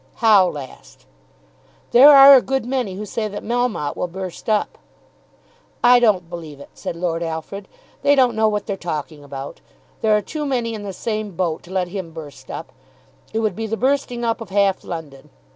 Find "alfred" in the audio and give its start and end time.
7.21-7.67